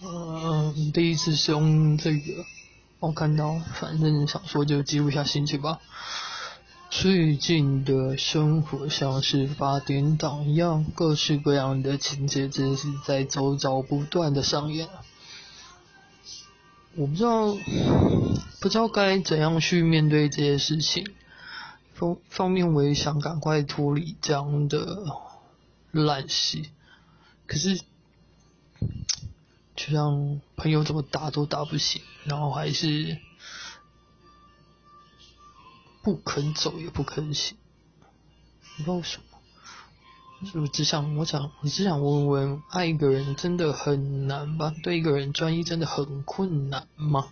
[0.00, 2.44] 嗯，第一次使用这个，
[3.00, 5.80] 我看到，反正想说就记录一下心情吧。
[6.88, 14.88] 最近的生活像是八点档一样，各式各样的情节真是在周遭不断的上演。
[16.94, 17.56] 我不知道，
[18.60, 21.04] 不知道该怎样去面对这些事情。
[21.94, 25.04] 方方面我也想赶快脱离这样的
[25.90, 26.70] 烂戏，
[27.46, 27.80] 可是
[29.88, 33.18] 就像朋友怎么打都打不醒，然后还是。
[36.00, 37.58] 不肯走也不肯醒，
[38.76, 40.60] 不知道为什么。
[40.62, 44.72] 我只想，我想，我只想问问，爱一个人真的很难吧？
[44.82, 47.28] 对一个人专一真的很困难吗？